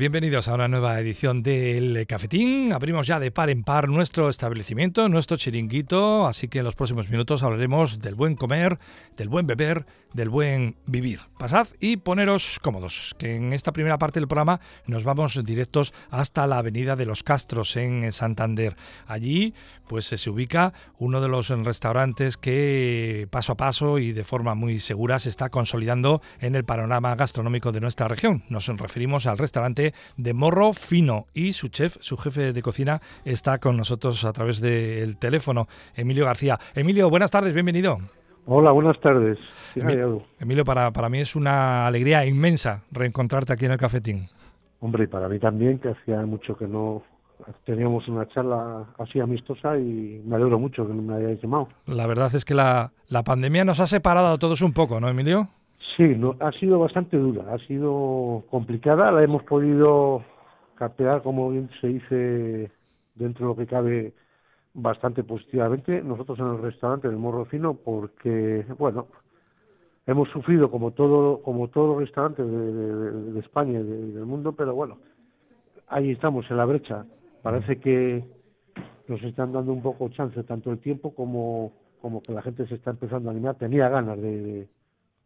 [0.00, 2.72] bienvenidos a una nueva edición del Cafetín.
[2.72, 7.10] Abrimos ya de par en par nuestro establecimiento, nuestro chiringuito, así que en los próximos
[7.10, 8.78] minutos hablaremos del buen comer,
[9.18, 11.20] del buen beber, del buen vivir.
[11.38, 16.46] Pasad y poneros cómodos, que en esta primera parte del programa nos vamos directos hasta
[16.46, 18.76] la Avenida de los Castros en Santander.
[19.06, 19.54] Allí
[19.86, 24.78] pues se ubica uno de los restaurantes que paso a paso y de forma muy
[24.80, 28.44] segura se está consolidando en el panorama gastronómico de nuestra región.
[28.48, 33.58] Nos referimos al restaurante de Morro Fino y su chef, su jefe de cocina, está
[33.58, 36.58] con nosotros a través del teléfono, Emilio García.
[36.74, 38.19] Emilio, buenas tardes, bienvenido.
[38.46, 39.38] Hola, buenas tardes.
[39.74, 44.26] Emilio, para, para mí es una alegría inmensa reencontrarte aquí en el cafetín.
[44.80, 47.02] Hombre, y para mí también, que hacía mucho que no
[47.64, 51.68] teníamos una charla así amistosa y me alegro mucho que no me hayáis llamado.
[51.86, 55.08] La verdad es que la, la pandemia nos ha separado a todos un poco, ¿no,
[55.08, 55.48] Emilio?
[55.96, 60.22] Sí, no, ha sido bastante dura, ha sido complicada, la hemos podido
[60.76, 62.70] capear, como bien se dice,
[63.14, 64.14] dentro de lo que cabe,
[64.74, 66.02] bastante positivamente.
[66.02, 69.08] Nosotros en el restaurante del Morro Fino, porque, bueno,
[70.06, 74.98] hemos sufrido como todo, como todos los restaurantes de, España y del mundo, pero bueno,
[75.88, 77.06] ahí estamos en la brecha.
[77.42, 78.24] Parece que
[79.08, 82.74] nos están dando un poco chance, tanto el tiempo como, como que la gente se
[82.76, 83.56] está empezando a animar.
[83.56, 84.68] Tenía ganas de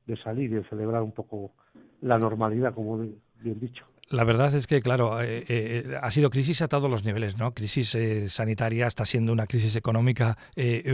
[0.07, 1.53] de salir y de celebrar un poco
[2.01, 3.85] la normalidad, como bien dicho.
[4.11, 7.53] La verdad es que, claro, eh, eh, ha sido crisis a todos los niveles, ¿no?
[7.53, 10.37] Crisis eh, sanitaria, está siendo una crisis económica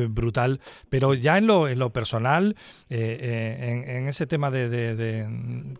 [0.08, 2.54] brutal, pero ya en lo, en lo personal,
[2.88, 5.26] en, ese tema de,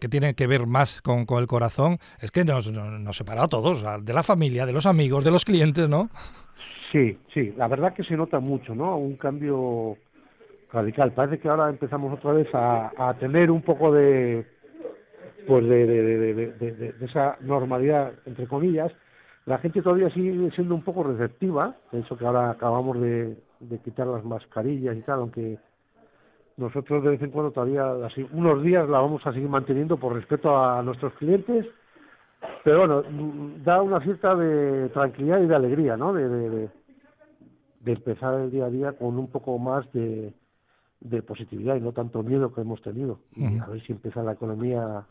[0.00, 3.48] que tiene que ver más con, con el corazón, es que nos, nos, separa a
[3.48, 6.10] todos, de la familia, de los amigos, de los clientes, ¿no?
[6.92, 8.96] Sí, sí, la verdad que se nota mucho, ¿no?
[8.96, 9.96] Un cambio
[10.72, 11.12] radical.
[11.12, 14.46] Parece que ahora empezamos otra vez a, tener un poco de
[15.46, 18.92] pues de, de, esa normalidad entre comillas.
[19.46, 23.36] La gente todavía sigue siendo un poco receptiva, eso que ahora acabamos de,
[23.84, 25.58] quitar las mascarillas y tal, aunque
[26.56, 30.14] nosotros de vez en cuando todavía así, unos días la vamos a seguir manteniendo por
[30.14, 31.66] respeto a nuestros clientes,
[32.64, 33.02] pero bueno,
[33.64, 36.12] da una cierta de tranquilidad y de alegría, ¿no?
[36.12, 36.68] De, de,
[37.80, 40.32] de empezar el día a día con un poco más de,
[41.00, 43.20] de positividad y no tanto miedo que hemos tenido.
[43.34, 45.06] Y a ver si empieza la economía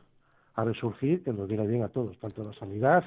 [0.62, 3.04] a resurgir, que nos viene bien a todos, tanto a la sanidad,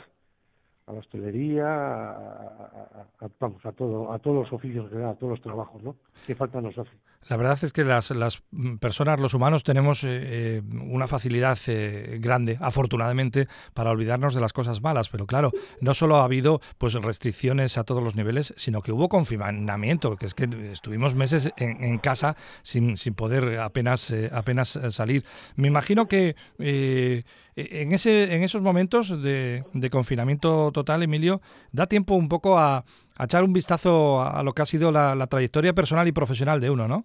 [0.87, 3.07] a la hostelería, a,
[3.39, 5.97] vamos, a, todo, a todos los oficios, a todos los trabajos, ¿no?
[6.27, 6.91] ¿Qué falta nos hace?
[7.29, 8.43] La verdad es que las, las
[8.81, 14.53] personas, los humanos, tenemos eh, eh, una facilidad eh, grande, afortunadamente, para olvidarnos de las
[14.53, 15.09] cosas malas.
[15.09, 19.09] Pero claro, no solo ha habido pues restricciones a todos los niveles, sino que hubo
[19.09, 25.25] confinamiento, que es que estuvimos meses en, casa sin, sin, poder apenas, apenas salir.
[25.57, 31.41] Me imagino que en, ese, en esos momentos de, de confinamiento total, Emilio,
[31.71, 32.85] da tiempo un poco a
[33.17, 36.71] a echar un vistazo a lo que ha sido la, trayectoria personal y profesional de
[36.71, 37.05] uno, ¿no?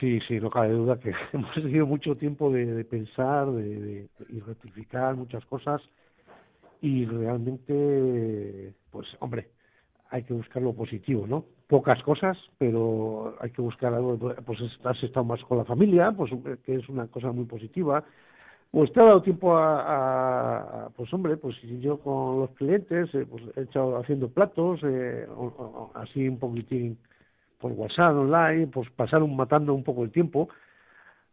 [0.00, 5.16] Sí, sí, no cabe duda que hemos tenido mucho tiempo de, pensar de, y rectificar
[5.16, 5.82] muchas cosas
[6.80, 9.48] y realmente, pues hombre,
[10.10, 11.44] hay que buscar lo positivo, ¿no?
[11.66, 14.16] Pocas cosas, pero hay que buscar algo,
[14.46, 16.32] pues has estado más con la familia, pues
[16.64, 18.04] que es una cosa muy positiva,
[18.70, 23.42] pues te ha dado tiempo a, pues hombre, pues yo con los clientes, eh, pues
[23.56, 25.26] he estado haciendo platos, eh,
[25.94, 26.98] así un poquitín
[27.58, 30.48] por WhatsApp, online, pues pasar matando un poco el tiempo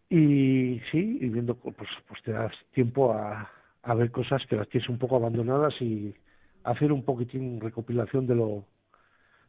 [0.09, 3.49] y sí, y viendo, pues, pues te das tiempo a,
[3.83, 6.15] a ver cosas que las tienes un poco abandonadas y
[6.63, 8.65] hacer un poquitín recopilación de lo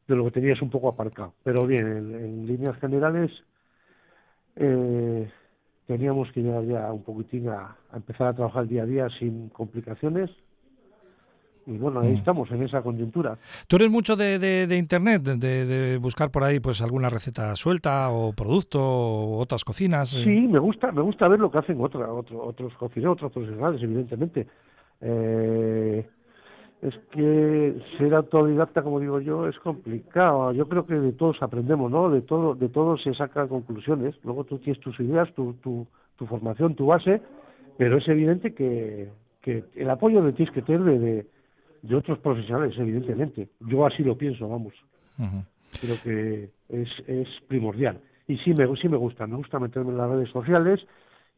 [0.09, 1.35] de lo que tenías un poco aparcado.
[1.43, 3.31] Pero bien, en, en líneas generales,
[4.57, 5.29] eh,
[5.87, 9.49] teníamos que llegar ya un poquitín a, empezar a trabajar el día a día sin
[9.51, 10.31] complicaciones.
[11.67, 12.19] Y bueno, ahí mm.
[12.19, 13.39] estamos, en esa coyuntura.
[13.67, 18.33] ¿Tú eres mucho de, de, Internet, de, buscar por ahí pues alguna receta suelta o
[18.33, 20.11] producto o otras cocinas?
[20.11, 23.83] Sí, me gusta me gusta ver lo que hacen otra, otro, otros cocineros, otros profesionales,
[23.83, 24.47] evidentemente.
[25.01, 26.09] Eh,
[26.83, 30.53] es que ser autodidacta, como digo yo, es complicado.
[30.53, 32.11] Yo creo que de todos aprendemos, ¿no?
[32.11, 34.15] De todo, de todo se sacan conclusiones.
[34.25, 35.87] Luego tú tienes tus ideas, tu, tu,
[36.17, 37.23] tu formación, tu base,
[37.79, 39.09] pero es evidente que,
[39.41, 41.27] que el apoyo de tienes que tener de,
[41.83, 43.49] de, otros profesionales, evidentemente.
[43.61, 44.75] Yo así lo pienso, vamos.
[45.81, 48.01] Creo que es, es primordial.
[48.29, 50.81] Y sí me, sí me gusta, me gusta meterme en las redes sociales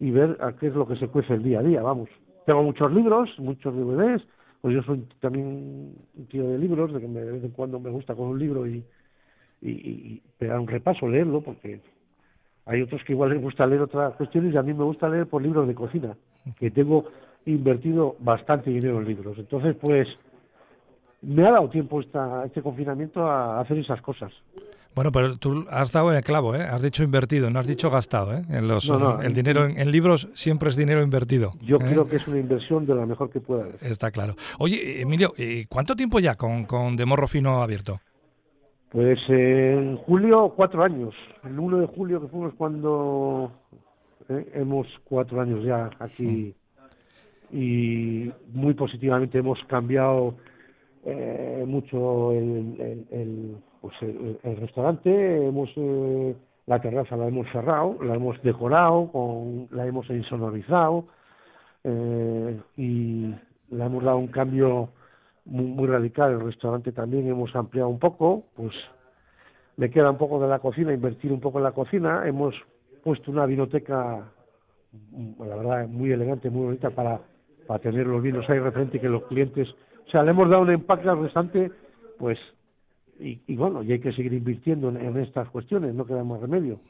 [0.01, 2.09] y ver a qué es lo que se cuece el día a día, vamos.
[2.47, 4.23] Tengo muchos libros, muchos DVDs,
[4.61, 7.91] pues yo soy también un tío de libros, de que de vez en cuando me
[7.91, 8.85] gusta con un libro y,
[9.63, 11.81] y, y pegar un repaso, leerlo, porque
[12.67, 15.27] hay otros que igual les gusta leer otras cuestiones y a mí me gusta leer
[15.27, 16.17] por libros de cocina,
[16.59, 17.07] que tengo
[17.47, 19.39] invertido bastante dinero en libros.
[19.39, 20.07] Entonces, pues,
[21.23, 24.33] me ha dado tiempo esta, este confinamiento a hacer esas cosas.
[24.95, 26.63] Bueno, pero tú has dado en el clavo, ¿eh?
[26.63, 28.43] Has dicho invertido, no has dicho gastado, ¿eh?
[28.49, 28.91] En los,
[29.23, 31.53] el dinero en, libros siempre es dinero invertido.
[31.61, 31.81] Yo ¿eh?
[31.81, 33.77] creo que es una inversión de la mejor que pueda haber.
[33.81, 34.35] Está claro.
[34.59, 35.33] Oye, Emilio,
[35.69, 38.01] ¿cuánto tiempo ya con, con De Morro Fino abierto?
[38.91, 41.15] Pues en julio, cuatro años.
[41.45, 43.53] El 1 de julio, que fuimos cuando
[44.29, 44.51] ¿eh?
[44.55, 46.55] hemos cuatro años ya aquí
[47.51, 50.37] y muy positivamente hemos cambiado
[51.05, 56.35] eh, mucho el, el, pues el, restaurante, hemos eh,
[56.67, 61.07] la terraza la hemos cerrado, la hemos decorado, con, la hemos insonorizado
[61.83, 63.35] eh, y
[63.71, 64.91] le hemos dado un cambio
[65.47, 66.33] muy, muy radical.
[66.33, 68.75] El restaurante también hemos ampliado un poco, pues
[69.77, 72.27] me queda un poco de la cocina, invertir un poco en la cocina.
[72.27, 72.55] Hemos
[73.03, 74.31] puesto una vinoteca,
[75.39, 77.21] la verdad, muy elegante, muy bonita para,
[77.67, 79.69] para tener los vinos ahí referente que los clientes.
[80.07, 81.71] O sea, le hemos dado un empaque al restante,
[82.19, 82.39] pues
[83.21, 86.81] y, bueno, y hay que seguir invirtiendo en, estas cuestiones, no queda más remedio.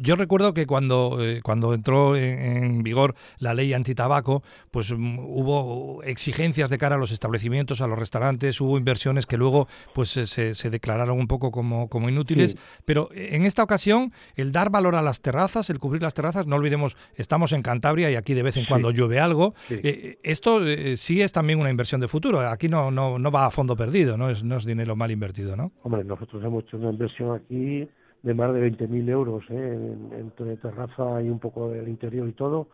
[0.00, 6.02] Yo recuerdo que cuando, eh, cuando entró en, vigor la ley antitabaco, pues mm, hubo
[6.02, 10.54] exigencias de cara a los establecimientos, a los restaurantes, hubo inversiones que luego pues se,
[10.54, 15.02] se declararon un poco como, como inútiles, pero en esta ocasión el dar valor a
[15.02, 18.56] las terrazas, el cubrir las terrazas, no olvidemos, estamos en Cantabria y aquí de vez
[18.56, 22.68] en cuando llueve algo, eh, esto eh, sí es también una inversión de futuro, aquí
[22.68, 25.33] no, no, no va a fondo perdido, no es, no es dinero mal invertido.
[25.82, 27.88] Hombre, nosotros hemos hecho una inversión aquí
[28.22, 29.96] de más de 20.000 euros ¿eh?
[30.18, 32.68] entre terraza y un poco del interior y todo.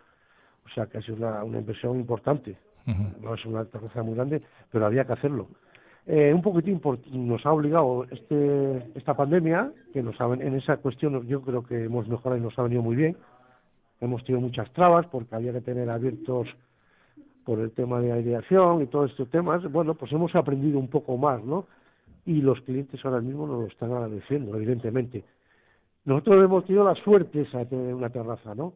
[0.65, 2.57] O sea que ha sido una, una inversión importante.
[3.21, 5.49] No es una terraza muy grande, pero había que hacerlo.
[6.07, 6.81] Eh, un poquitín
[7.13, 12.09] nos ha obligado este, esta pandemia, que nos en esa cuestión yo creo que hemos
[12.09, 13.17] mejorado y nos ha venido muy bien.
[14.01, 16.49] Hemos tenido muchas trabas porque había que tener abiertos
[17.45, 19.63] por el tema de aireación y todos estos temas.
[19.71, 21.67] Bueno, pues hemos aprendido un poco más, ¿no?
[22.27, 25.25] Y los clientes ahora mismo nos lo están agradeciendo, evidentemente.
[26.05, 28.75] Nosotros hemos tenido la suerte de tener una terraza, ¿no?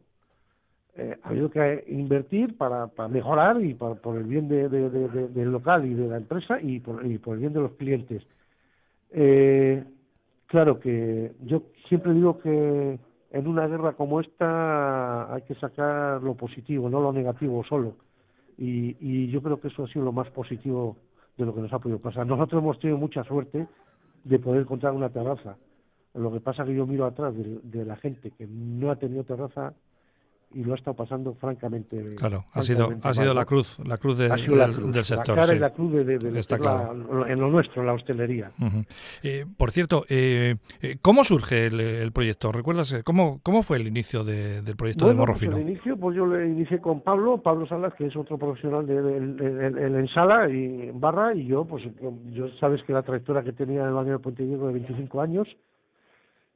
[0.97, 5.51] Eh, ha habido que invertir para, para mejorar y para, por el bien de, del
[5.51, 8.23] local y de la empresa y por, y por el bien de los clientes.
[9.11, 9.83] Eh,
[10.47, 12.97] claro que yo siempre digo que
[13.31, 17.97] en una guerra como esta hay que sacar lo positivo, no lo negativo solo.
[18.57, 20.95] Y, y yo creo que eso ha sido lo más positivo
[21.37, 22.25] de lo que nos ha podido pasar.
[22.25, 23.67] Nosotros hemos tenido mucha suerte
[24.23, 25.57] de poder encontrar una terraza.
[26.13, 29.73] Lo que pasa que yo miro atrás de, la gente que no ha tenido terraza
[30.55, 32.15] y lo ha estado pasando francamente.
[32.15, 34.29] Claro, ha sido ha sido la cruz, la cruz, del,
[35.03, 35.37] sector.
[35.37, 37.27] La la cruz de, Está claro.
[37.27, 38.51] en lo nuestro, la hostelería.
[39.21, 42.53] Eh, por cierto, eh, eh, ¿cómo surge el, proyecto?
[42.53, 46.25] ¿Recuerdas cómo, cómo fue el inicio del proyecto de Morro pues el inicio, pues yo
[46.25, 50.91] le inicié con Pablo, Pablo Salas, que es otro profesional del de, en sala y
[50.93, 51.83] barra, y yo, pues
[52.31, 55.21] yo sabes que la trayectoria que tenía en el baño de Puente Diego de 25
[55.21, 55.47] años,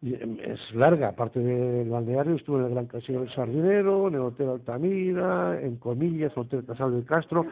[0.01, 4.49] es larga, aparte del balneario, estuve en el Gran Casino del Sardinero, en el Hotel
[4.49, 7.45] Altamira, en Comillas, Hotel Casal del Castro.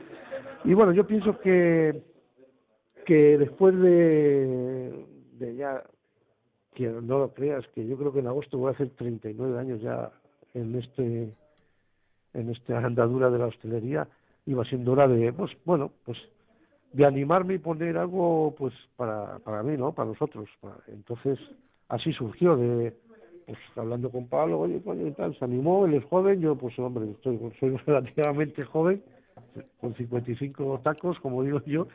[0.64, 2.02] Y bueno, yo pienso que,
[3.06, 5.06] que después de,
[5.40, 5.84] de ya,
[6.74, 9.82] que no lo creas, que yo creo que en agosto voy a hacer 39 años
[9.82, 10.12] ya
[10.54, 11.34] en este
[12.34, 14.08] en esta andadura de la hostelería,
[14.46, 16.18] iba siendo hora de, pues bueno, pues
[16.94, 19.92] de animarme y poner algo pues para, para mí, ¿no?
[19.92, 20.48] Para nosotros.
[20.88, 21.40] entonces,
[21.90, 22.94] así surgió de
[23.46, 26.78] pues hablando con Pablo, oye, coño, y tal, se animó, él es joven, yo pues
[26.80, 29.02] hombre, estoy, soy relativamente joven,
[29.80, 31.88] con 55 tacos, como digo yo,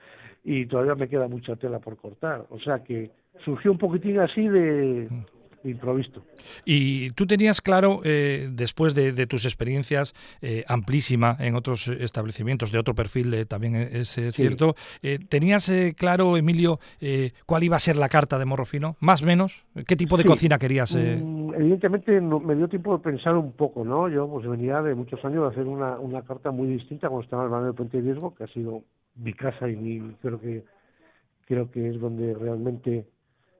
[0.44, 2.46] y todavía me queda mucha tela por cortar.
[2.48, 3.10] O sea que
[3.44, 5.08] surgió un poquitín así de,
[5.64, 6.22] improvisto.
[6.64, 12.78] Y tú tenías claro, eh, después de, tus experiencias eh, amplísima en otros establecimientos de
[12.78, 14.74] otro perfil, eh, también es cierto,
[15.28, 16.80] ¿tenías claro, Emilio,
[17.46, 18.96] cuál iba a ser la carta de Morrofino?
[19.00, 19.66] ¿Más o menos?
[19.86, 20.94] ¿Qué tipo de cocina querías?
[20.94, 24.08] Mm, evidentemente me dio tiempo de pensar un poco, ¿no?
[24.08, 27.46] Yo pues venía de muchos años de hacer una, una carta muy distinta cuando estaba
[27.46, 28.82] en el de Puente Riesgo, que ha sido
[29.16, 30.64] mi casa y mi, creo que
[31.46, 33.06] creo que es donde realmente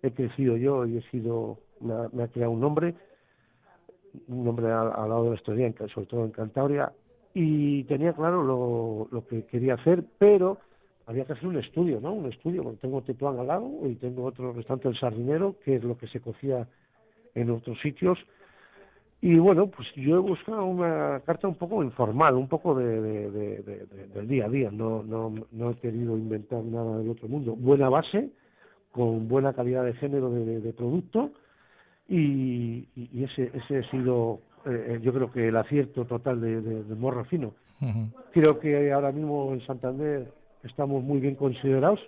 [0.03, 2.95] he crecido yo y he sido me ha, creado un nombre,
[4.29, 6.93] un nombre al, lado de la historia, sobre todo en Cantabria,
[7.35, 10.59] y tenía claro lo, que quería hacer, pero
[11.07, 12.13] había que hacer un estudio, ¿no?
[12.13, 15.85] Un estudio, porque tengo Tetuán al lado y tengo otro restante del Sardinero, que es
[15.85, 16.67] lo que se cocía
[17.35, 18.19] en otros sitios.
[19.21, 23.01] Y bueno, pues yo he buscado una carta un poco informal, un poco de,
[24.13, 27.55] del día a día, no, no, no he querido inventar nada del otro mundo.
[27.55, 28.31] Buena base,
[28.93, 31.33] con buena calidad de género de, producto,
[32.15, 37.25] y, ese, ese ha sido eh, yo creo que el acierto total de, de, morro
[37.25, 37.55] fino.
[38.33, 42.01] Creo que ahora mismo en Santander estamos muy bien considerados.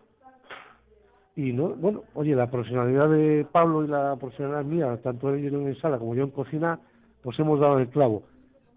[1.35, 5.77] Y no, bueno, oye, la profesionalidad de Pablo y la profesionalidad mía, tanto él en
[5.81, 6.79] sala como yo en cocina,
[7.23, 8.23] pues hemos dado el clavo.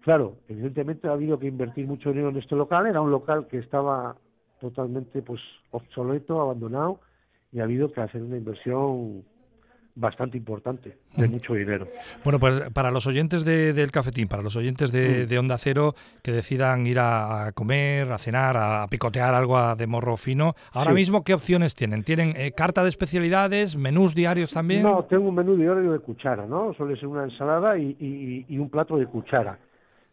[0.00, 3.58] Claro, evidentemente ha habido que invertir mucho dinero en este local, era un local que
[3.58, 4.16] estaba
[4.60, 6.98] totalmente pues obsoleto, abandonado,
[7.52, 9.22] y ha habido que hacer una inversión
[9.98, 11.88] bastante importante, de mucho dinero.
[12.24, 15.38] Bueno, pues para los oyentes del cafetín, para los oyentes de, mm.
[15.38, 20.54] Onda Cero que decidan ir a, comer, a cenar, a, picotear algo de morro fino,
[20.72, 22.04] ahora mismo, ¿qué opciones tienen?
[22.04, 24.82] ¿Tienen eh, carta de especialidades, menús diarios también?
[24.82, 26.72] No, tengo un menú diario de cuchara, ¿no?
[26.74, 29.58] Suele ser una ensalada y, un plato de cuchara.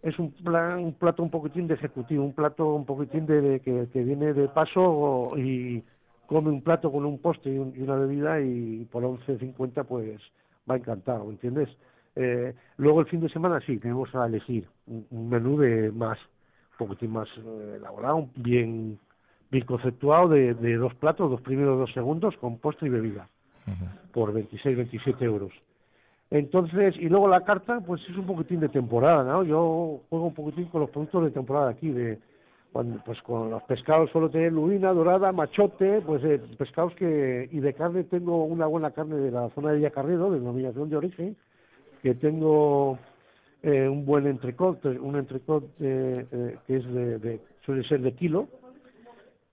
[0.02, 3.88] Es un, plan, un plato un poquitín de ejecutivo, un plato un poquitín de, que,
[3.92, 5.84] que viene de paso y
[6.28, 10.22] come un plato con un postre y, una bebida y por 11.50 pues
[10.70, 11.70] va encantado, ¿entiendes?
[12.16, 16.18] Eh, luego el fin de semana sí, tenemos a elegir un, menú de más,
[16.80, 18.98] un poquitín más eh, elaborado, bien,
[19.52, 23.28] bien conceptuado de, dos platos, dos primeros dos segundos con postre y bebida,
[24.14, 25.52] por 26, 27 euros.
[26.32, 29.44] Entonces, y luego la carta, pues es un poquitín de temporada, ¿no?
[29.44, 32.20] Yo juego un poquitín con los productos de temporada aquí, de,
[33.06, 37.74] pues con los pescados suelo tener lubina, dorada, machote, pues eh, pescados que, y de
[37.74, 41.38] carne tengo una buena carne de la zona de Villacarredo, de denominación de origen,
[42.04, 43.00] que tengo
[43.64, 48.50] eh, un buen entrecot, un entrecot eh, que es de, suele ser de kilo,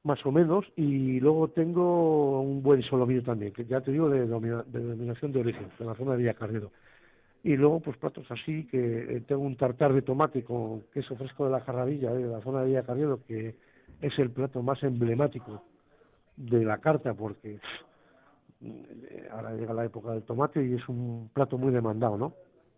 [0.02, 4.26] más o menos, y luego tengo un buen solomillo también, que ya te digo de,
[4.26, 6.72] de denominación de origen, de la zona de Villacarredo
[7.44, 11.44] y luego pues platos así que eh, tengo un tartar de tomate con queso fresco
[11.44, 13.56] de la jarradilla eh, de la zona de Villacarriedo que
[14.00, 15.62] es el plato más emblemático
[16.36, 17.58] de la carta porque
[18.60, 22.32] eh, ahora llega la época del tomate y es un plato muy demandado no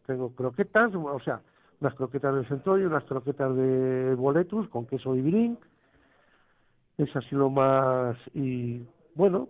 [0.06, 1.42] tengo croquetas o sea
[1.80, 5.58] unas croquetas de centro y unas croquetas de boletus con queso ibrín
[6.96, 8.82] es así lo más y
[9.14, 9.48] bueno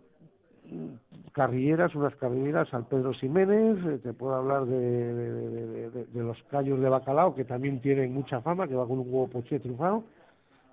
[1.32, 6.88] carrilleras, unas carrilleras al Pedro Ximénez, eh, te puedo hablar de, de, los callos de
[6.88, 10.04] bacalao, que también tienen mucha fama, que va con un huevo poché trufado,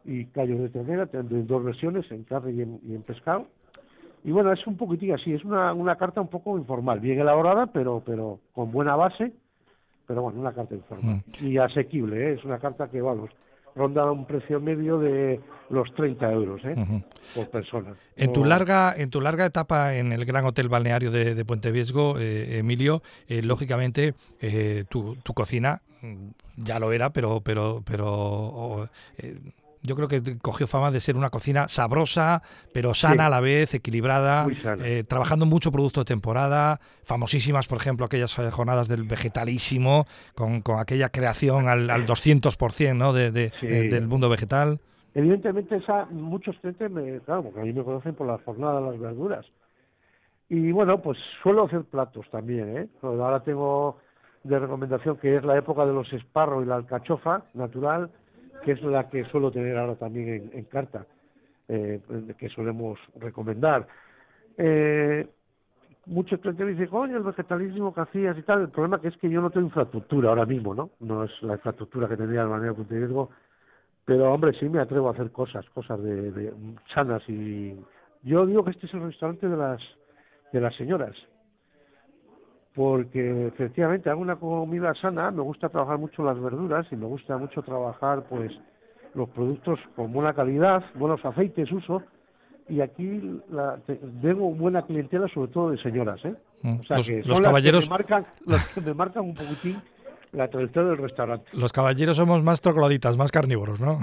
[0.05, 3.47] y callos de ternera, de dos versiones, en carne y en, pescado.
[4.23, 7.67] Y bueno, es un poquitín así, es una, una carta un poco informal, bien elaborada,
[7.67, 9.33] pero, pero con buena base,
[10.05, 11.23] pero bueno, una carta informal.
[11.41, 11.45] Mm.
[11.45, 12.33] Y asequible, ¿eh?
[12.33, 13.31] es una carta que, vamos,
[13.75, 17.03] ronda un precio medio de los 30 euros ¿eh?
[17.33, 17.95] por persona.
[18.15, 22.19] En tu larga en tu larga etapa en el Gran Hotel Balneario de, Puente Viesgo,
[22.19, 24.13] eh, Emilio, eh, lógicamente
[24.89, 28.89] tu, tu, cocina mm, ya lo era, pero pero pero
[29.83, 33.73] yo creo que cogió fama de ser una cocina sabrosa, pero sana a la vez,
[33.73, 34.47] equilibrada,
[34.79, 40.61] eh, trabajando mucho producto de temporada, famosísimas, por ejemplo, aquellas eh, jornadas del vegetalísimo, con,
[40.61, 43.13] con aquella creación al, al 200% ¿no?
[43.13, 44.79] de, de, del mundo vegetal.
[45.13, 48.91] Evidentemente, esa, muchos clientes, me, claro, porque a mí me conocen por las jornadas de
[48.91, 49.45] las verduras.
[50.47, 52.87] Y bueno, pues suelo hacer platos también, ¿eh?
[53.01, 53.97] Ahora tengo
[54.43, 58.09] de recomendación que es la época de los esparros y la alcachofa natural,
[58.63, 61.05] que es la que suelo tener ahora también en, carta,
[61.67, 61.99] eh,
[62.37, 63.87] que solemos recomendar.
[64.57, 65.27] Eh,
[66.05, 68.61] muchos clientes dicen, coño, el vegetalismo que hacías y tal.
[68.61, 70.91] El problema que es que yo no tengo infraestructura ahora mismo, ¿no?
[70.99, 73.29] No es la infraestructura que tendría de manera que riesgo,
[74.05, 76.53] pero hombre, sí me atrevo a hacer cosas, cosas de, de
[76.93, 77.75] sanas y
[78.23, 79.81] yo digo que este es el restaurante de las
[80.51, 81.15] de las señoras
[82.75, 87.37] porque efectivamente hago una comida sana, me gusta trabajar mucho las verduras y me gusta
[87.37, 88.51] mucho trabajar pues
[89.13, 92.01] los productos con buena calidad, buenos aceites uso
[92.69, 93.77] y aquí la,
[94.21, 96.33] tengo buena clientela sobre todo de señoras, ¿eh?
[96.61, 96.79] Mm.
[96.79, 99.81] O sea los, que los caballeros que me marcan, los que me marcan un poquitín
[100.31, 101.49] la trayectoria del restaurante.
[101.51, 103.99] Los caballeros somos más trogloditas, más carnívoros, ¿no?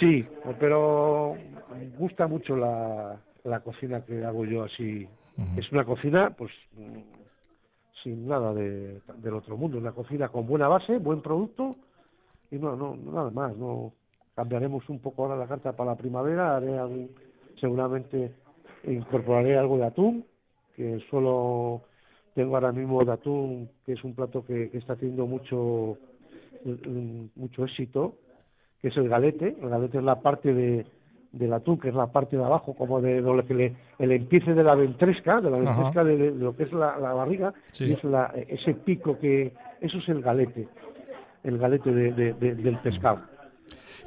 [0.00, 0.26] Sí,
[0.58, 1.36] pero
[1.72, 5.06] me gusta mucho la, la cocina que hago yo así.
[5.56, 6.50] Es una cocina, pues
[8.02, 9.78] sin nada de, del otro mundo.
[9.78, 11.76] Una cocina con buena base, buen producto
[12.50, 13.56] y no, no, nada más.
[13.56, 13.92] No
[14.34, 16.56] cambiaremos un poco ahora la carta para la primavera.
[16.56, 17.08] Haré
[17.60, 18.34] seguramente
[18.84, 20.24] incorporaré algo de atún,
[20.74, 21.82] que solo
[22.34, 25.98] tengo ahora mismo de atún, que es un plato que, que está teniendo mucho
[27.36, 28.16] mucho éxito,
[28.80, 29.56] que es el galete.
[29.60, 30.86] El galete es la parte de
[31.32, 34.64] del atún, que es la parte de abajo, como de que le, el empiece de
[34.64, 38.74] la ventresca, de la ventresca de, lo que es la, barriga, y es la, ese
[38.74, 40.68] pico que, eso es el galete,
[41.44, 43.20] el galete de, del pescado.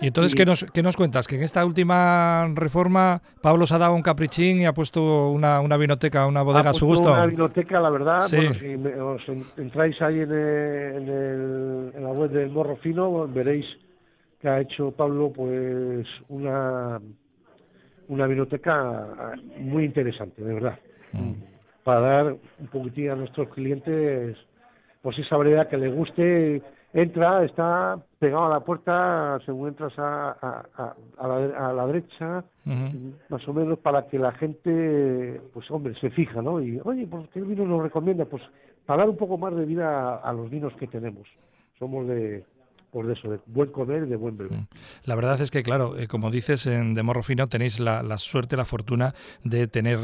[0.02, 1.28] Y entonces, ¿qué, nos, ¿qué nos cuentas?
[1.28, 5.62] Que en esta última reforma Pablo se ha dado un caprichín y ha puesto una,
[5.62, 7.12] una vinoteca, una bodega a su gusto.
[7.12, 8.20] Una vinoteca, la verdad.
[8.22, 9.22] si os
[9.58, 13.66] entráis ahí en, en, la web del Morro Fino, veréis
[14.44, 17.00] que ha hecho Pablo pues una,
[18.10, 20.78] una vinoteca muy interesante, de verdad.
[21.14, 21.32] Mm.
[21.86, 24.36] Para dar un poquitín a nuestros clientes
[25.02, 30.36] pues esa variedad que les guste entra, está pegado a la puerta, según entras a,
[30.42, 32.44] a, a, la, a la, derecha,
[33.30, 36.62] más o menos para que la gente, pues hombre, se fija, ¿no?
[36.62, 38.26] Y, oye, pues ¿qué vino nos recomienda?
[38.26, 38.44] Pues
[38.86, 41.28] para dar un poco más de vida a los vinos que tenemos.
[41.80, 42.44] Somos de,
[42.94, 44.60] por eso, de buen comer y de buen beber.
[44.60, 44.68] Mm.
[45.06, 48.56] La verdad es que, claro, eh, como dices, en De Morro Fino tenéis la, suerte,
[48.56, 50.00] la fortuna de tener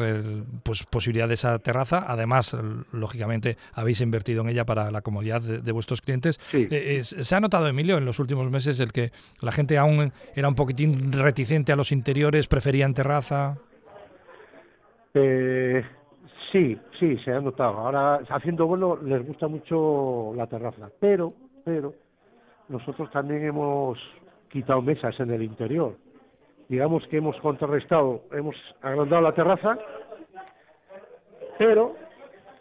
[0.64, 2.04] pues, posibilidad de esa terraza.
[2.08, 2.58] Además,
[2.92, 6.40] lógicamente, habéis invertido en ella para la comodidad de, vuestros clientes.
[6.52, 10.48] Eh, ¿Se ha notado, Emilio, en los últimos meses el que la gente aún era
[10.48, 13.58] un poquitín reticente a los interiores, preferían terraza?
[15.14, 15.84] Eh,
[16.52, 17.78] sí, sí, se ha notado.
[17.78, 21.94] Ahora, haciendo bueno, les gusta mucho la terraza, pero, pero
[22.70, 24.00] nosotros también hemos
[24.50, 25.96] quitado mesas en el interior.
[26.68, 29.78] Digamos que hemos contrarrestado, hemos agrandado la terraza,
[31.58, 31.96] pero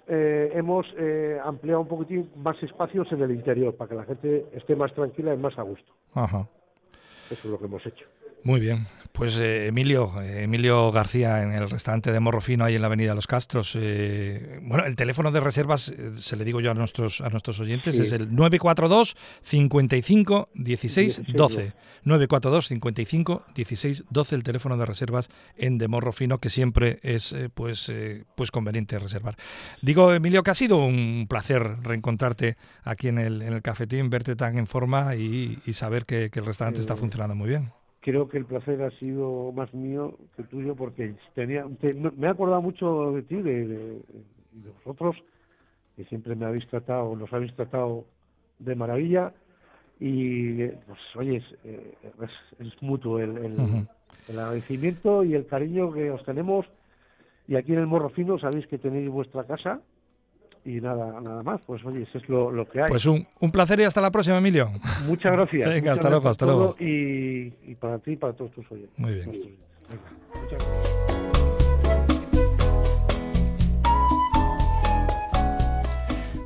[0.07, 4.47] eh, hemos eh, ampliado un poquitín más espacios en el interior para que la gente
[4.55, 5.93] esté más tranquila y más a gusto.
[7.31, 8.07] Eso es lo que hemos hecho.
[8.45, 8.87] Muy bien,
[9.19, 13.17] pues eh, Emilio, eh, Emilio García en el restaurante de Morrofino ahí en la Avenida
[13.17, 13.73] Los Castros.
[13.75, 17.99] Eh, bueno, el teléfono de reservas, se le digo yo a nuestros a nuestros oyentes,
[17.99, 21.73] es el 942 55 16 12.
[22.05, 27.93] 942 55 16 12 el teléfono de reservas en de Morrofino que siempre es pues
[28.37, 29.37] pues conveniente reservar.
[29.83, 34.37] Digo Emilio que ha sido un placer reencontrarte aquí en el en el cafetín, verte
[34.37, 38.45] tan en forma y, saber que el restaurante está funcionando muy bien creo que el
[38.45, 41.67] placer ha sido más mío que tuyo porque tenía
[42.17, 44.03] me he acordado mucho de ti de, de,
[44.85, 45.17] vosotros
[45.97, 48.05] que siempre me habéis tratado nos habéis tratado
[48.59, 49.33] de maravilla
[50.01, 51.95] y pues oye es, eh,
[52.61, 56.67] es, mutuo el, el, agradecimiento y el cariño que os tenemos.
[57.47, 59.81] Y aquí en el Morro Fino sabéis que tenéis vuestra casa
[60.69, 61.61] y nada, nada más.
[61.67, 62.89] Pues oye, eso es lo, lo que hay.
[62.89, 64.71] Pues un, un, placer y hasta la próxima, Emilio.
[65.07, 65.69] Muchas gracias.
[65.75, 66.77] Venga, hasta luego, hasta luego.
[66.79, 68.99] Y, y, para ti y para todos tus oyentes.
[68.99, 69.31] Muy bien.
[69.89, 70.03] Venga,
[70.35, 71.09] muchas gracias.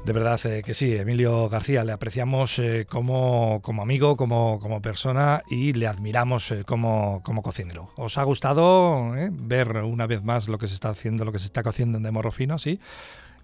[0.04, 4.82] De verdad eh, que sí, Emilio García, le apreciamos eh, como, como, amigo, como, como,
[4.82, 7.92] persona y le admiramos eh, como, como, cocinero.
[7.94, 11.46] ¿Os ha gustado ver una vez más lo que se está haciendo, lo que se
[11.46, 12.58] está cociendo en Demorrofino?
[12.58, 12.80] Sí.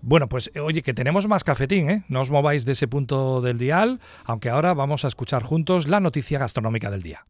[0.00, 2.04] Bueno, pues oye, que tenemos más cafetín, ¿eh?
[2.08, 6.00] No os mováis de ese punto del dial, aunque ahora vamos a escuchar juntos la
[6.00, 7.26] noticia gastronómica del día.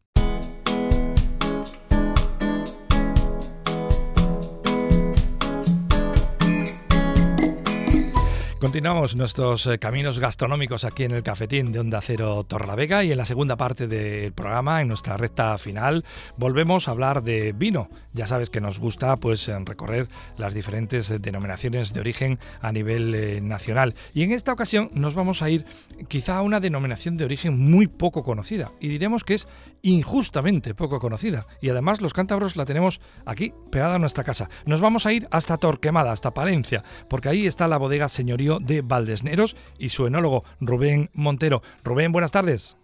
[8.59, 13.17] Continuamos nuestros eh, caminos gastronómicos aquí en el cafetín de Onda Cero Torlavega y en
[13.17, 16.03] la segunda parte del programa, en nuestra recta final,
[16.35, 17.87] volvemos a hablar de vino.
[18.13, 23.15] Ya sabes que nos gusta pues recorrer las diferentes eh, denominaciones de origen a nivel
[23.15, 25.63] eh, nacional y en esta ocasión nos vamos a ir
[26.09, 29.47] quizá a una denominación de origen muy poco conocida y diremos que es
[29.83, 34.49] injustamente poco conocida y además los cántabros la tenemos aquí pegada a nuestra casa.
[34.65, 38.09] Nos vamos a ir hasta Torquemada, hasta Palencia, porque ahí está la bodega
[38.57, 41.61] de Valdesneros y su enólogo Rubén Montero.
[41.83, 42.75] Rubén, buenas tardes.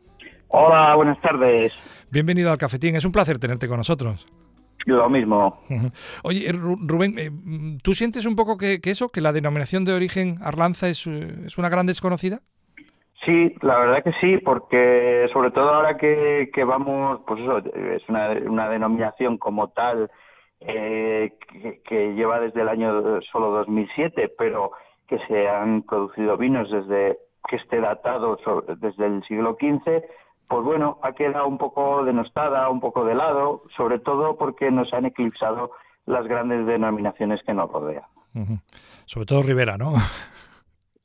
[0.49, 1.73] Hola, buenas tardes.
[2.11, 4.27] Bienvenido al cafetín, es un placer tenerte con nosotros.
[4.85, 5.61] Lo mismo.
[6.23, 7.31] Oye, Rubén, eh,
[7.81, 11.69] ¿tú sientes un poco que, eso, que la denominación de origen Arlanza es, es, una
[11.69, 12.39] gran desconocida?
[13.25, 18.07] Sí, la verdad que sí, porque sobre todo ahora que, que vamos, pues eso, es
[18.07, 20.11] una, una denominación como tal
[20.59, 24.71] eh, que, que, lleva desde el año solo 2007, pero
[25.07, 28.37] que se han producido vinos desde que esté datado
[28.79, 30.03] desde el siglo XV,
[30.47, 34.93] pues bueno, ha quedado un poco denostada, un poco de lado, sobre todo porque nos
[34.93, 35.71] han eclipsado
[36.05, 38.03] las grandes denominaciones que nos rodean.
[39.05, 39.93] Sobre todo Rivera, ¿no?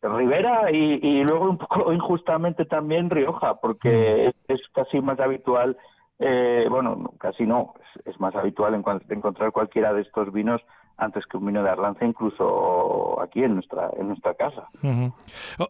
[0.02, 5.76] Rivera y, luego un poco injustamente también Rioja, porque es, casi más habitual,
[6.18, 10.60] eh, bueno, casi no, es, más habitual encontrar cualquiera de estos vinos
[11.00, 14.68] antes que un vino de Arlanza, incluso aquí en nuestra en nuestra casa.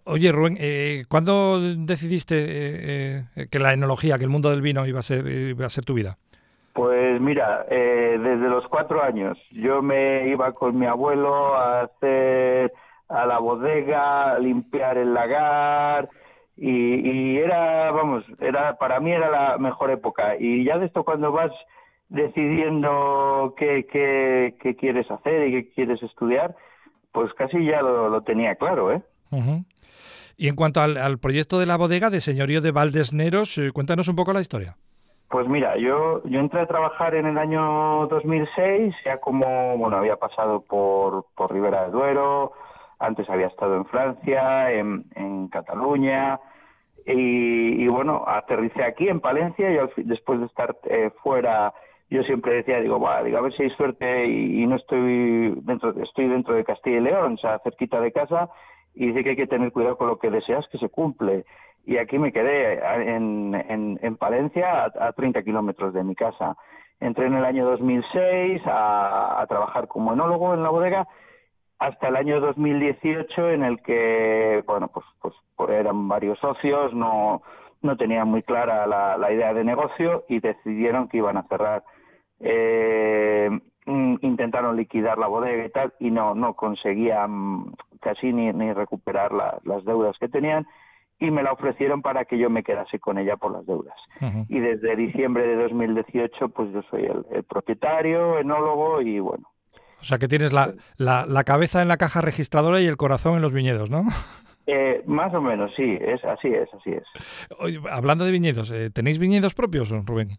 [0.04, 4.86] Oye, Rubén, eh, ¿cuándo decidiste eh, eh, que la enología, que el mundo del vino
[4.86, 6.18] iba a ser, iba a ser tu vida?
[6.72, 12.72] Pues mira, eh, desde los cuatro años yo me iba con mi abuelo a hacer
[13.08, 16.08] a la bodega, a limpiar el lagar
[16.56, 20.36] y, era, vamos, era para mí era la mejor época.
[20.38, 21.50] Y ya de esto cuando vas
[22.10, 23.86] decidiendo qué,
[24.60, 26.54] qué, quieres hacer y qué quieres estudiar,
[27.12, 29.02] pues casi ya lo, tenía claro, ¿eh?
[30.36, 34.16] Y en cuanto al, proyecto de la bodega de señorío de Valdesneros, eh, cuéntanos un
[34.16, 34.76] poco la historia.
[35.28, 40.16] Pues mira, yo, yo entré a trabajar en el año 2006, ya como, bueno, había
[40.16, 42.52] pasado por, por Ribera de Duero,
[42.98, 46.40] antes había estado en Francia, en, en Cataluña,
[47.06, 51.72] y, bueno, aterricé aquí en Palencia y después de estar eh, fuera,
[52.10, 55.94] yo siempre decía, digo, va, digo, a ver si hay suerte y, no estoy dentro,
[56.02, 58.50] estoy dentro de Castilla y León, o sea, cerquita de casa,
[58.94, 61.44] y dice que hay que tener cuidado con lo que deseas que se cumple.
[61.86, 62.80] Y aquí me quedé
[63.14, 66.56] en, en, en Palencia, a, a 30 kilómetros de mi casa.
[66.98, 71.06] Entré en el año 2006 a, a trabajar como enólogo en la bodega
[71.80, 77.42] hasta el año 2018 en el que, bueno, pues, pues, pues eran varios socios, no,
[77.80, 81.82] no tenían muy clara la, la, idea de negocio y decidieron que iban a cerrar.
[82.40, 83.50] Eh,
[83.86, 89.84] intentaron liquidar la bodega y tal y no, no conseguían casi ni, ni recuperar las
[89.84, 90.66] deudas que tenían
[91.18, 93.96] y me la ofrecieron para que yo me quedase con ella por las deudas.
[94.48, 99.48] Y desde diciembre de 2018 pues yo soy el, el propietario, enólogo y bueno,
[100.00, 103.42] o sea que tienes la, la, cabeza en la caja registradora y el corazón en
[103.42, 104.04] los viñedos, ¿no?
[104.66, 107.80] Eh, más o menos, sí, es así es, así es.
[107.90, 110.38] hablando de viñedos, eh, ¿tenéis viñedos propios, Rubén?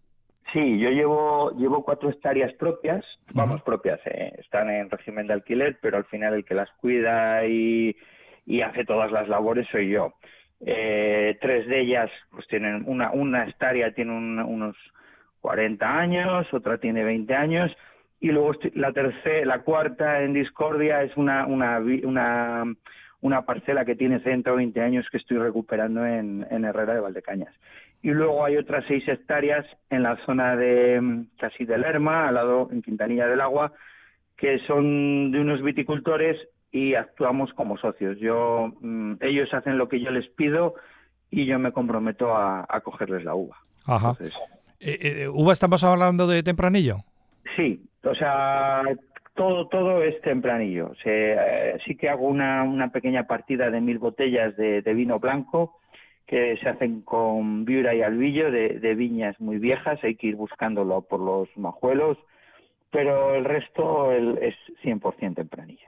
[0.54, 5.78] Sí, yo llevo llevo cuatro hectáreas propias, vamos, propias, eh, están en régimen de alquiler,
[5.82, 7.96] pero al final el que las cuida y,
[8.46, 10.14] y hace todas las labores soy yo.
[10.60, 14.76] tres de ellas, pues tienen una, una hectárea tiene unos
[15.42, 17.72] 40 años, otra tiene 20 años,
[18.20, 22.64] y luego la tercera, la cuarta en discordia es una, una, una,
[23.22, 27.54] una parcela que tiene 120 años que estoy recuperando en, en Herrera de Valdecañas.
[28.04, 32.70] Y luego hay otras seis hectáreas en la zona de casi de Lerma, al lado
[32.72, 33.74] en Quintanilla del Agua,
[34.38, 36.38] que son de unos viticultores
[36.72, 38.18] y actuamos como socios.
[38.20, 40.76] Yo, mm, ellos hacen lo que yo les pido
[41.30, 43.58] y yo me comprometo a, a cogerles la uva.
[43.86, 44.16] Ajá.
[44.80, 46.98] Eh, eh, ¿Uva estamos hablando de tempranillo?
[47.56, 48.82] Sí, o sea,
[49.36, 50.92] todo todo es tempranillo.
[51.06, 55.78] Eh, sí que hago una, una pequeña partida de mil botellas de, vino blanco
[56.32, 60.04] que se hacen con viura y albillo de, de, viñas muy viejas.
[60.04, 62.18] Hay que ir buscándolo por los majuelos,
[62.90, 65.88] pero el resto el, es 100% tempranillo.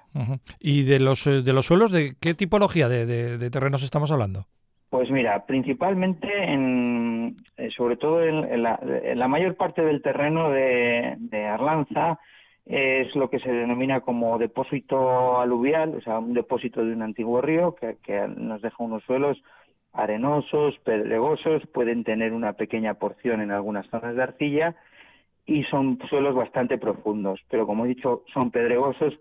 [0.59, 4.45] ¿Y de los, eh, de los suelos, de qué tipología de, de terrenos estamos hablando?
[4.93, 12.19] Pues mira, principalmente, en, eh, sobre todo en, la, mayor parte del terreno de, Arlanza,
[12.67, 17.41] es lo que se denomina como depósito aluvial, o sea, un depósito de un antiguo
[17.41, 19.41] río que, nos deja unos suelos
[19.93, 24.75] arenosos, pedregosos, pueden tener una pequeña porción en algunas zonas de arcilla
[25.45, 29.13] y son suelos bastante profundos, pero como he dicho, son pedregosos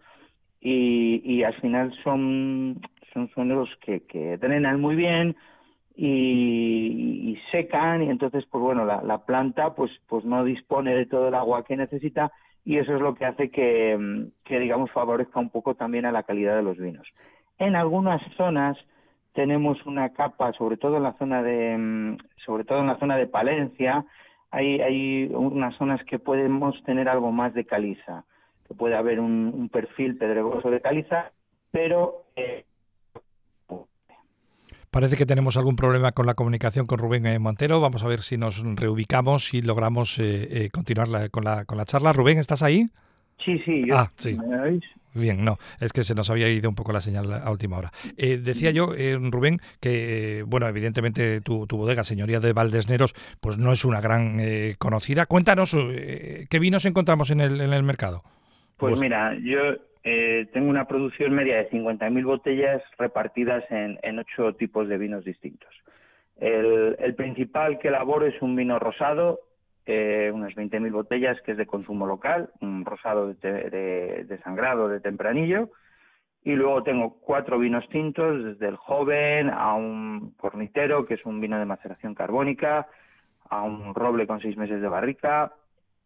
[0.61, 2.81] y, y al final son,
[3.13, 5.37] son suelos que, que drenan muy bien,
[5.95, 11.29] y, secan y entonces pues bueno la, la, planta pues pues no dispone de todo
[11.29, 12.33] el agua que necesita
[12.65, 16.23] y eso es lo que hace que, que digamos favorezca un poco también a la
[16.23, 17.07] calidad de los vinos.
[17.59, 18.79] En algunas zonas
[19.33, 23.27] tenemos una capa sobre todo en la zona de sobre todo en la zona de
[23.27, 24.05] Palencia
[24.51, 28.25] hay hay unas zonas que podemos tener algo más de caliza
[28.69, 31.33] que puede haber un, perfil pedregoso de caliza
[31.71, 32.65] pero eh,
[34.93, 37.81] Parece que tenemos algún problema con la comunicación con Rubén eh, Montero.
[37.81, 41.87] Vamos a ver si nos reubicamos y logramos eh, eh, continuar con, la, con la
[41.87, 42.13] charla.
[42.13, 42.91] Rubén, ¿estás ahí?
[43.45, 43.97] Sí, sí, yo.
[43.97, 44.39] Ah, sí.
[45.15, 47.91] Bien, no, es que se nos había ido un poco la señal a última hora.
[48.17, 48.95] decía yo,
[49.31, 54.39] Rubén, que, bueno, evidentemente tu, tu, bodega, Señoría de Valdesneros, pues no es una gran
[54.79, 55.27] conocida.
[55.27, 55.77] Cuéntanos,
[56.49, 58.23] ¿qué vinos encontramos en el, en el mercado?
[58.79, 64.19] Pues, pues mira, yo eh, tengo una producción media de 50.000 botellas repartidas en, en,
[64.19, 65.71] ocho tipos de vinos distintos.
[66.41, 69.39] El, el, principal que elaboro es un vino rosado,
[69.87, 74.89] eh, unas 20.000 botellas, que es de consumo local, un rosado de, de, de, sangrado
[74.89, 75.71] de tempranillo.
[76.45, 81.41] Y luego tengo cuatro vinos tintos, desde el joven a un cornitero, que es un
[81.41, 82.89] vino de maceración carbónica,
[83.49, 85.53] a un roble con seis meses de barrica,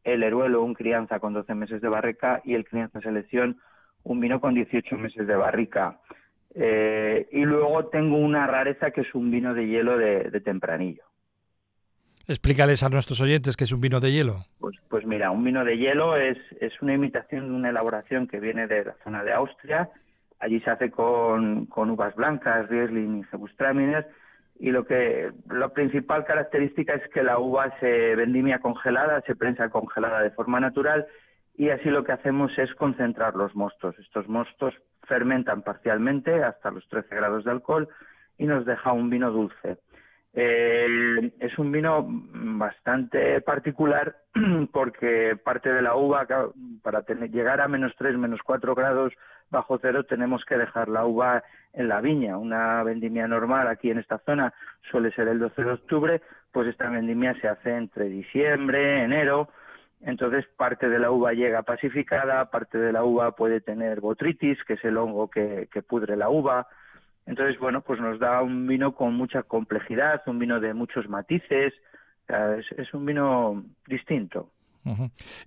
[0.04, 3.58] el heruelo, un crianza con 12 meses de barrica y el crianza selección,
[4.04, 5.98] un vino con 18 meses de barrica.
[6.54, 11.02] Eh, y luego tengo una rareza que es un vino de hielo de, tempranillo.
[12.28, 14.44] Explícales a nuestros oyentes qué es un vino de hielo.
[14.58, 18.40] Pues, pues mira, un vino de hielo es, es una imitación de una elaboración que
[18.40, 19.90] viene de la zona de Austria.
[20.40, 24.08] Allí se hace con, con uvas blancas, Riesling y Gewürztraminer,
[24.58, 29.68] y lo que la principal característica es que la uva se vendimia congelada, se prensa
[29.68, 31.06] congelada de forma natural
[31.56, 33.98] y así lo que hacemos es concentrar los mostos.
[33.98, 37.88] Estos mostos fermentan parcialmente hasta los 13 grados de alcohol
[38.38, 39.78] y nos deja un vino dulce.
[40.38, 44.16] Eh, es un vino bastante particular
[44.70, 46.26] porque parte de la uva,
[46.82, 49.14] para llegar a menos 3, menos 4 grados
[49.48, 52.36] bajo cero, tenemos que dejar la uva en la viña.
[52.36, 54.52] Una vendimia normal aquí en esta zona
[54.90, 56.20] suele ser el 12 de octubre,
[56.52, 59.48] pues esta vendimia se hace entre diciembre, enero.
[60.02, 64.74] Entonces parte de la uva llega pacificada, parte de la uva puede tener botritis, que
[64.74, 66.66] es el hongo que pudre la uva
[67.26, 71.74] entonces, bueno, pues nos da un vino con mucha complejidad, un vino de muchos matices,
[72.28, 74.50] es, un vino distinto.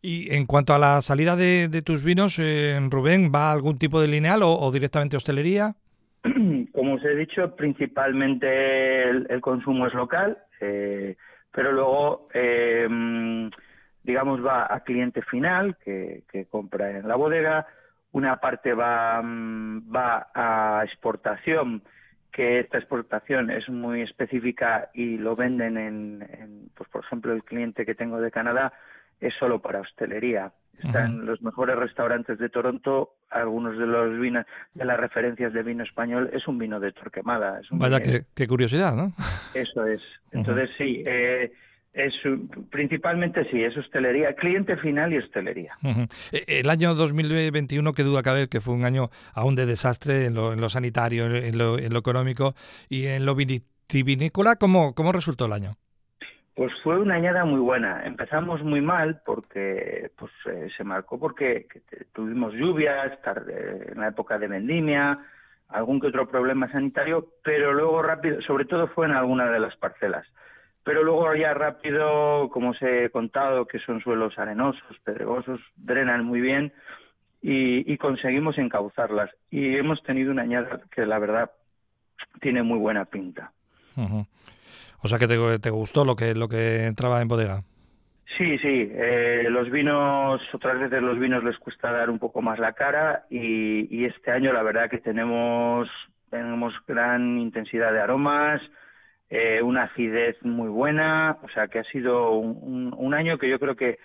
[0.01, 4.01] Y en cuanto a la salida de, tus vinos, eh, Rubén, ¿va a algún tipo
[4.01, 5.75] de lineal o, directamente hostelería?
[6.73, 11.15] Como os he dicho, principalmente el, consumo es local, eh,
[11.53, 13.49] pero luego, eh,
[14.03, 17.65] digamos, va a cliente final que compra en la bodega,
[18.11, 21.83] una parte va, mm, va a exportación,
[22.31, 27.85] que esta exportación es muy específica y lo venden en, pues por ejemplo, el cliente
[27.85, 28.73] que tengo de Canadá
[29.19, 30.51] es solo para hostelería.
[30.81, 35.83] Están los mejores restaurantes de Toronto, algunos de los vinos, de las referencias de vino
[35.83, 37.59] español, es un vino de Torquemada.
[37.71, 39.11] Vaya, qué, curiosidad, ¿no?
[39.53, 40.01] Eso es.
[40.31, 41.51] Entonces, sí, eh,
[41.99, 42.13] es,
[42.69, 45.75] principalmente sí, es hostelería, cliente final y hostelería.
[46.31, 50.35] E, el año 2021, que duda cabe que fue un año aún de desastre en
[50.35, 52.53] lo, en lo sanitario, en lo, en lo, económico
[52.89, 55.71] y en lo vitivinícola, ¿cómo, ¿cómo resultó el año?
[56.55, 58.05] Pues fue una añada muy buena.
[58.05, 61.67] Empezamos muy mal porque pues eh, se marcó porque
[62.13, 65.19] tuvimos lluvias tarde, en la época de vendimia,
[65.69, 69.75] algún que otro problema sanitario, pero luego rápido, sobre todo fue en alguna de las
[69.77, 70.25] parcelas
[70.89, 76.41] pero luego ya rápido, como os he contado, que son suelos arenosos, pedregosos, drenan muy
[76.41, 76.73] bien
[77.43, 79.29] y, conseguimos encauzarlas.
[79.51, 81.51] Y hemos tenido una añada que la verdad
[82.41, 83.51] tiene muy buena pinta.
[85.03, 87.61] O sea que te, gustó lo que, lo que entraba en bodega.
[88.39, 88.89] Sí, sí.
[88.91, 93.27] Eh, los vinos, otras veces los vinos les cuesta dar un poco más la cara
[93.29, 95.87] y, y este año la verdad que tenemos,
[96.31, 98.59] tenemos gran intensidad de aromas,
[99.29, 103.75] eh, una acidez muy buena, o sea que ha sido un, año que yo creo
[103.75, 103.99] que,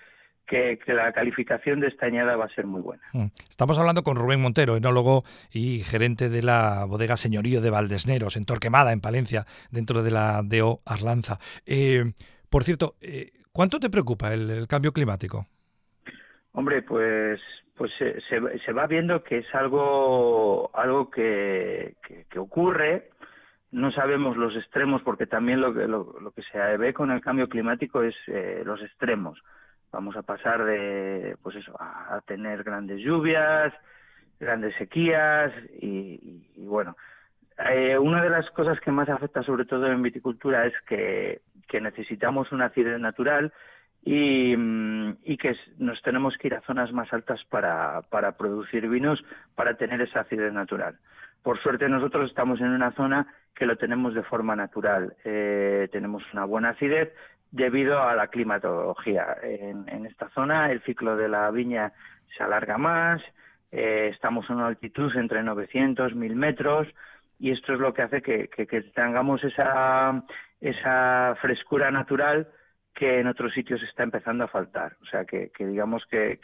[0.46, 3.02] que, la calificación de esta añada va a ser muy buena.
[3.14, 3.28] Mm.
[3.48, 8.44] Estamos hablando con Rubén Montero, enólogo y gerente de la bodega Señorío de Valdesneros, en
[8.44, 11.38] Torquemada, en Palencia, dentro de la DO Arlanza.
[11.64, 12.04] Eh,
[12.50, 15.46] por cierto, eh, ¿cuánto te preocupa el, cambio climático?
[16.52, 17.40] Hombre, pues
[17.76, 21.96] pues se, se, va viendo que es algo algo que,
[22.30, 23.10] que ocurre
[23.74, 27.48] no sabemos los extremos porque también lo que, lo, que se ve con el cambio
[27.48, 29.42] climático es eh, los extremos.
[29.90, 33.74] Vamos a pasar de, pues eso, a, tener grandes lluvias,
[34.38, 36.96] grandes sequías y, bueno,
[37.68, 41.80] eh, una de las cosas que más afecta sobre todo en viticultura es que, que
[41.80, 43.52] necesitamos una acidez natural
[44.04, 48.88] y, mm, y, que nos tenemos que ir a zonas más altas para, para producir
[48.88, 49.24] vinos
[49.56, 50.96] para tener esa acidez natural.
[51.44, 55.14] Por suerte nosotros estamos en una zona que lo tenemos de forma natural.
[55.24, 57.12] Eh, tenemos una buena acidez
[57.50, 59.36] debido a la climatología.
[59.42, 61.92] En, esta zona el ciclo de la viña
[62.34, 63.20] se alarga más,
[63.70, 66.88] eh, estamos en una altitud entre 900 1000 metros
[67.38, 68.48] y esto es lo que hace que,
[68.94, 70.24] tengamos esa,
[71.42, 72.48] frescura natural
[72.94, 74.96] que en otros sitios está empezando a faltar.
[75.02, 76.40] O sea, que, digamos que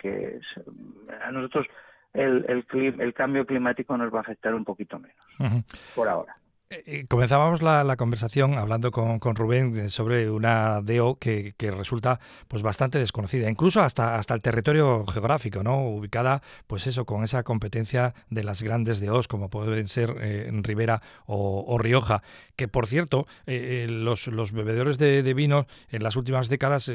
[1.25, 1.67] a nosotros
[2.13, 6.40] el, el, el, cambio climático nos va a afectar un poquito menos, por ahora.
[6.73, 12.63] Eh, eh, comenzábamos la, conversación hablando con, Rubén eh, sobre una DO que, resulta pues
[12.63, 15.85] bastante desconocida, incluso hasta, hasta el territorio geográfico, ¿no?
[15.89, 21.03] Ubicada, pues eso, con esa competencia de las grandes DOs, como pueden ser en Ribera
[21.27, 22.23] o, Rioja,
[22.55, 26.91] que por cierto, los, bebedores de, vino en las últimas décadas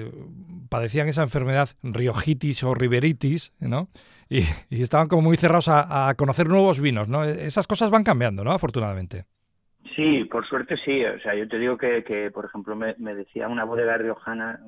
[0.70, 3.90] padecían esa enfermedad riojitis o riberitis, ¿no?
[4.30, 7.26] Y, estaban como muy cerrados a, a conocer nuevos vinos, ¿no?
[7.26, 8.54] Esas cosas van cambiando, ¿no?
[8.54, 9.26] Afortunadamente.
[9.94, 11.06] Sí, por suerte sí.
[11.06, 14.60] O sea, yo te digo que, que por ejemplo, me, decía una bodega riojana,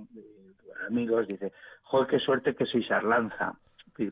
[0.88, 1.52] amigos, dice,
[1.84, 3.54] joder, qué suerte que sois Arlanza,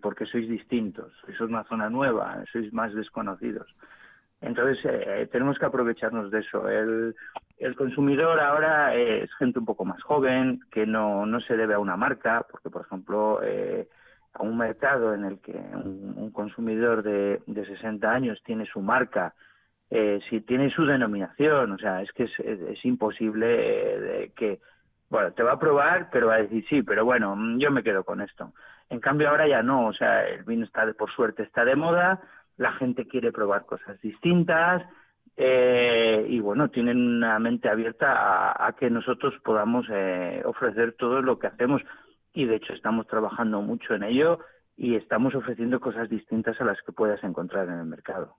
[0.01, 3.67] porque sois distintos, sois una zona nueva, sois más desconocidos.
[4.41, 6.67] Entonces, eh, tenemos que aprovecharnos de eso.
[6.69, 7.15] El,
[7.57, 11.79] el consumidor ahora es gente un poco más joven, que no, no se debe a
[11.79, 13.87] una marca, porque, por ejemplo, eh,
[14.33, 18.81] a un mercado en el que un, un consumidor de, de 60 años tiene su
[18.81, 19.33] marca
[19.89, 24.59] eh, si tiene su denominación, o sea, es que es, imposible eh, que,
[25.09, 27.83] bueno, te va a probar, pero va a decir sí, pero bueno, mm, yo me
[27.83, 28.53] quedo con esto.
[28.89, 32.21] En cambio ahora ya no, o sea, el vino está, por suerte, está de moda,
[32.57, 34.83] la gente quiere probar cosas distintas,
[35.37, 41.39] eh, y bueno, tienen una mente abierta a, que nosotros podamos eh, ofrecer todo lo
[41.39, 41.81] que hacemos
[42.33, 44.39] y de hecho estamos trabajando mucho en ello
[44.77, 48.35] y estamos ofreciendo cosas distintas a las que puedas encontrar en el mercado.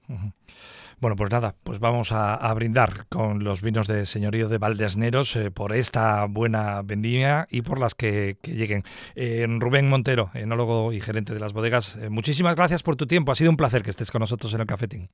[1.00, 5.50] Bueno, pues nada, pues vamos a, brindar con los vinos de señorío de Valdesneros eh,
[5.50, 8.82] por esta buena vendimia y por las que, lleguen.
[9.14, 13.32] Eh, Rubén Montero, enólogo y gerente de las bodegas, eh, muchísimas gracias por tu tiempo.
[13.32, 15.08] Ha sido un placer que estés con nosotros en el cafetín.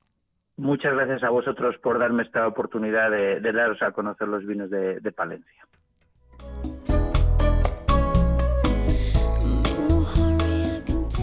[0.55, 5.11] Muchas gracias a vosotros por darme esta oportunidad de, daros a conocer los vinos de
[5.11, 5.67] Palencia.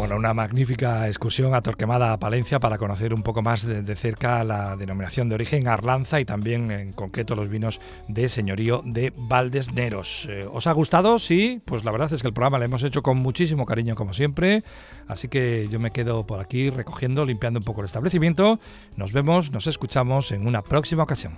[0.00, 4.42] Bueno, una magnífica excursión a Torquemada, a Palencia, para conocer un poco más de, cerca
[4.44, 10.26] la denominación de origen Arlanza y también en concreto los vinos de señorío de Valdesneros.
[10.30, 11.18] Eh, ¿Os ha gustado?
[11.18, 14.14] Sí, pues la verdad es que el programa lo hemos hecho con muchísimo cariño como
[14.14, 14.64] siempre,
[15.06, 18.58] así que yo me quedo por aquí recogiendo, limpiando un poco el establecimiento.
[18.96, 21.36] Nos vemos, nos escuchamos en una próxima ocasión.